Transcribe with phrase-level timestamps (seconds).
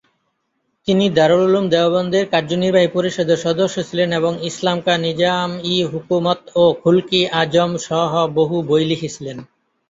[0.87, 8.11] তিনি দারুল উলুম দেওবন্দের কার্যনির্বাহী পরিষদের সদস্য ছিলেন এবং "ইসলাম কা নিজাম-ই-হুকুমত ও খুলক-ই-আজিম" সহ
[8.37, 9.37] বহু বই লিখেছিলেন।